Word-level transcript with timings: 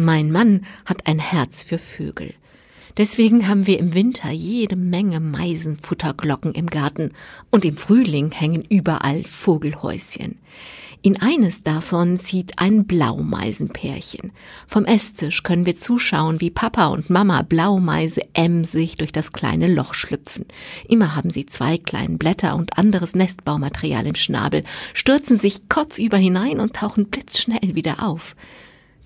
Mein 0.00 0.32
Mann 0.32 0.62
hat 0.86 1.06
ein 1.06 1.18
Herz 1.18 1.62
für 1.62 1.76
Vögel. 1.76 2.30
Deswegen 2.96 3.46
haben 3.46 3.66
wir 3.66 3.78
im 3.78 3.92
Winter 3.92 4.30
jede 4.30 4.74
Menge 4.74 5.20
Meisenfutterglocken 5.20 6.54
im 6.54 6.68
Garten 6.68 7.12
und 7.50 7.66
im 7.66 7.76
Frühling 7.76 8.30
hängen 8.30 8.64
überall 8.66 9.24
Vogelhäuschen. 9.24 10.38
In 11.02 11.20
eines 11.20 11.64
davon 11.64 12.18
zieht 12.18 12.58
ein 12.58 12.86
Blaumeisenpärchen. 12.86 14.32
Vom 14.66 14.86
Esstisch 14.86 15.42
können 15.42 15.66
wir 15.66 15.76
zuschauen, 15.76 16.40
wie 16.40 16.50
Papa 16.50 16.86
und 16.86 17.10
Mama 17.10 17.42
Blaumeise 17.42 18.22
emsig 18.32 18.96
durch 18.96 19.12
das 19.12 19.32
kleine 19.32 19.70
Loch 19.70 19.92
schlüpfen. 19.92 20.46
Immer 20.88 21.14
haben 21.14 21.28
sie 21.28 21.44
zwei 21.44 21.76
kleinen 21.76 22.16
Blätter 22.16 22.56
und 22.56 22.78
anderes 22.78 23.14
Nestbaumaterial 23.14 24.06
im 24.06 24.14
Schnabel, 24.14 24.64
stürzen 24.94 25.38
sich 25.38 25.68
kopfüber 25.68 26.16
hinein 26.16 26.58
und 26.58 26.74
tauchen 26.74 27.10
blitzschnell 27.10 27.74
wieder 27.74 28.02
auf. 28.02 28.34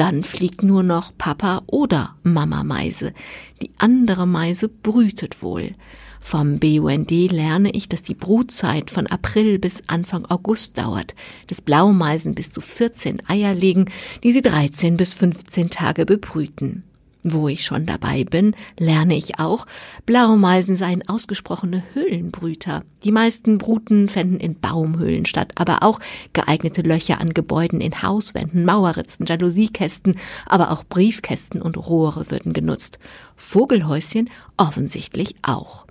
Dann 0.00 0.24
fliegt 0.24 0.62
nur 0.62 0.82
noch 0.82 1.12
Papa 1.18 1.60
oder 1.66 2.16
Mama 2.22 2.64
Meise. 2.64 3.12
Die 3.60 3.70
andere 3.76 4.26
Meise 4.26 4.70
brütet 4.70 5.42
wohl. 5.42 5.74
Vom 6.20 6.58
BUND 6.58 7.10
lerne 7.10 7.70
ich, 7.72 7.86
dass 7.86 8.02
die 8.02 8.14
Brutzeit 8.14 8.90
von 8.90 9.06
April 9.06 9.58
bis 9.58 9.82
Anfang 9.88 10.24
August 10.24 10.78
dauert, 10.78 11.14
dass 11.48 11.60
Blaumeisen 11.60 12.34
bis 12.34 12.50
zu 12.50 12.62
14 12.62 13.28
Eier 13.28 13.52
legen, 13.54 13.90
die 14.22 14.32
sie 14.32 14.40
13 14.40 14.96
bis 14.96 15.12
15 15.12 15.68
Tage 15.68 16.06
bebrüten. 16.06 16.82
Wo 17.22 17.48
ich 17.48 17.64
schon 17.64 17.84
dabei 17.84 18.24
bin, 18.24 18.56
lerne 18.78 19.14
ich 19.14 19.38
auch, 19.38 19.66
Blaumeisen 20.06 20.78
seien 20.78 21.06
ausgesprochene 21.06 21.82
Höhlenbrüter. 21.92 22.82
Die 23.04 23.12
meisten 23.12 23.58
Bruten 23.58 24.08
fänden 24.08 24.40
in 24.40 24.58
Baumhöhlen 24.58 25.26
statt, 25.26 25.52
aber 25.56 25.82
auch 25.82 26.00
geeignete 26.32 26.80
Löcher 26.80 27.20
an 27.20 27.34
Gebäuden 27.34 27.82
in 27.82 28.02
Hauswänden, 28.02 28.64
Mauerritzen, 28.64 29.26
Jaloussiekästen, 29.26 30.16
aber 30.46 30.70
auch 30.70 30.82
Briefkästen 30.84 31.60
und 31.60 31.76
Rohre 31.76 32.30
würden 32.30 32.54
genutzt. 32.54 32.98
Vogelhäuschen 33.36 34.30
offensichtlich 34.56 35.34
auch. 35.42 35.86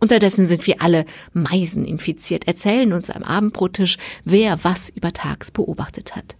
Unterdessen 0.00 0.48
sind 0.48 0.66
wir 0.66 0.82
alle 0.82 1.04
Meisen 1.32 1.84
infiziert, 1.84 2.48
erzählen 2.48 2.92
uns 2.92 3.10
am 3.10 3.22
Abendbrottisch, 3.22 3.96
wer 4.24 4.62
was 4.64 4.88
übertags 4.88 5.52
beobachtet 5.52 6.16
hat. 6.16 6.36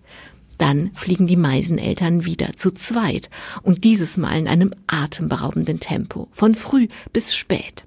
Dann 0.58 0.90
fliegen 0.94 1.26
die 1.26 1.36
Meiseneltern 1.36 2.24
wieder 2.24 2.54
zu 2.56 2.70
zweit 2.70 3.30
und 3.62 3.84
dieses 3.84 4.16
Mal 4.16 4.38
in 4.38 4.48
einem 4.48 4.72
atemberaubenden 4.86 5.80
Tempo, 5.80 6.28
von 6.32 6.54
früh 6.54 6.88
bis 7.12 7.34
spät. 7.34 7.84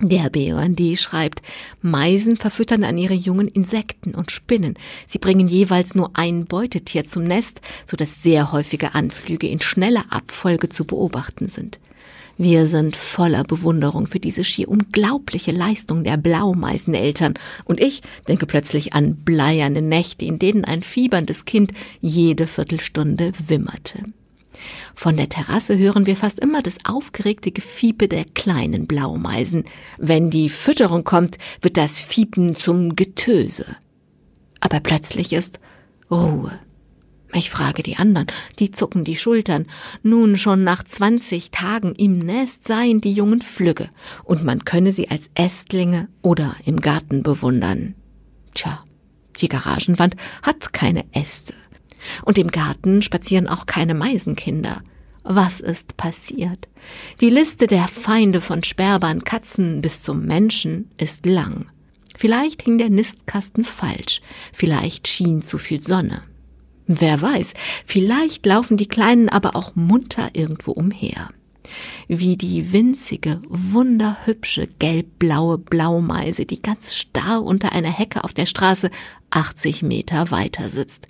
Der 0.00 0.28
BUND 0.28 0.98
schreibt, 0.98 1.40
Meisen 1.80 2.36
verfüttern 2.36 2.84
an 2.84 2.98
ihre 2.98 3.14
Jungen 3.14 3.48
Insekten 3.48 4.14
und 4.14 4.30
Spinnen. 4.30 4.74
Sie 5.06 5.18
bringen 5.18 5.48
jeweils 5.48 5.94
nur 5.94 6.10
ein 6.12 6.44
Beutetier 6.44 7.06
zum 7.06 7.24
Nest, 7.24 7.62
so 7.86 7.96
dass 7.96 8.22
sehr 8.22 8.52
häufige 8.52 8.94
Anflüge 8.94 9.48
in 9.48 9.60
schneller 9.60 10.04
Abfolge 10.10 10.68
zu 10.68 10.84
beobachten 10.84 11.48
sind. 11.48 11.80
Wir 12.36 12.66
sind 12.66 12.94
voller 12.94 13.44
Bewunderung 13.44 14.06
für 14.06 14.20
diese 14.20 14.44
schier 14.44 14.68
unglaubliche 14.68 15.52
Leistung 15.52 16.04
der 16.04 16.18
Blaumeiseneltern, 16.18 17.32
und 17.64 17.80
ich 17.80 18.02
denke 18.28 18.44
plötzlich 18.44 18.92
an 18.92 19.16
bleierne 19.16 19.80
Nächte, 19.80 20.26
in 20.26 20.38
denen 20.38 20.66
ein 20.66 20.82
fieberndes 20.82 21.46
Kind 21.46 21.72
jede 22.02 22.46
Viertelstunde 22.46 23.32
wimmerte. 23.46 24.02
Von 24.94 25.16
der 25.16 25.28
Terrasse 25.28 25.78
hören 25.78 26.06
wir 26.06 26.16
fast 26.16 26.40
immer 26.40 26.62
das 26.62 26.78
aufgeregte 26.84 27.52
Gefiepe 27.52 28.08
der 28.08 28.24
kleinen 28.24 28.86
Blaumeisen. 28.86 29.64
Wenn 29.98 30.30
die 30.30 30.48
Fütterung 30.48 31.04
kommt, 31.04 31.38
wird 31.60 31.76
das 31.76 31.98
Fiepen 31.98 32.56
zum 32.56 32.96
Getöse. 32.96 33.66
Aber 34.60 34.80
plötzlich 34.80 35.32
ist 35.32 35.60
Ruhe. 36.10 36.52
Ich 37.34 37.50
frage 37.50 37.82
die 37.82 37.96
anderen, 37.96 38.28
die 38.58 38.70
zucken 38.70 39.04
die 39.04 39.16
Schultern. 39.16 39.66
Nun 40.02 40.38
schon 40.38 40.64
nach 40.64 40.84
zwanzig 40.84 41.50
Tagen 41.50 41.94
im 41.94 42.18
Nest 42.18 42.66
seien 42.66 43.00
die 43.00 43.12
Jungen 43.12 43.42
flügge, 43.42 43.90
und 44.24 44.44
man 44.44 44.64
könne 44.64 44.92
sie 44.92 45.10
als 45.10 45.28
Ästlinge 45.34 46.08
oder 46.22 46.54
im 46.64 46.80
Garten 46.80 47.22
bewundern. 47.22 47.94
Tja, 48.54 48.82
die 49.38 49.48
Garagenwand 49.48 50.16
hat 50.42 50.72
keine 50.72 51.04
Äste. 51.12 51.52
Und 52.24 52.38
im 52.38 52.48
Garten 52.48 53.02
spazieren 53.02 53.48
auch 53.48 53.66
keine 53.66 53.94
Meisenkinder. 53.94 54.82
Was 55.22 55.60
ist 55.60 55.96
passiert? 55.96 56.68
Die 57.20 57.30
Liste 57.30 57.66
der 57.66 57.88
Feinde 57.88 58.40
von 58.40 58.62
Sperrbaren 58.62 59.24
Katzen 59.24 59.80
bis 59.80 60.02
zum 60.02 60.24
Menschen 60.24 60.90
ist 60.98 61.26
lang. 61.26 61.66
Vielleicht 62.16 62.62
hing 62.62 62.78
der 62.78 62.88
Nistkasten 62.88 63.64
falsch, 63.64 64.20
vielleicht 64.52 65.08
schien 65.08 65.42
zu 65.42 65.58
viel 65.58 65.80
Sonne. 65.80 66.22
Wer 66.86 67.20
weiß, 67.20 67.54
vielleicht 67.84 68.46
laufen 68.46 68.76
die 68.76 68.86
Kleinen 68.86 69.28
aber 69.28 69.56
auch 69.56 69.74
munter 69.74 70.30
irgendwo 70.32 70.70
umher. 70.70 71.30
Wie 72.06 72.36
die 72.36 72.72
winzige, 72.72 73.42
wunderhübsche 73.48 74.68
gelbblaue 74.78 75.58
Blaumeise, 75.58 76.46
die 76.46 76.62
ganz 76.62 76.94
starr 76.94 77.42
unter 77.42 77.72
einer 77.72 77.90
Hecke 77.90 78.22
auf 78.22 78.32
der 78.32 78.46
Straße 78.46 78.90
80 79.36 79.82
Meter 79.82 80.30
weiter 80.30 80.70
sitzt. 80.70 81.06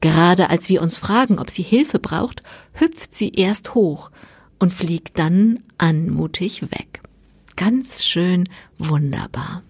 Gerade 0.00 0.50
als 0.50 0.68
wir 0.68 0.82
uns 0.82 0.98
fragen, 0.98 1.38
ob 1.38 1.50
sie 1.50 1.62
Hilfe 1.62 1.98
braucht, 1.98 2.42
hüpft 2.74 3.14
sie 3.14 3.30
erst 3.30 3.74
hoch 3.74 4.10
und 4.58 4.72
fliegt 4.72 5.18
dann 5.18 5.60
anmutig 5.78 6.62
weg. 6.62 7.00
Ganz 7.56 8.04
schön 8.04 8.48
wunderbar. 8.78 9.62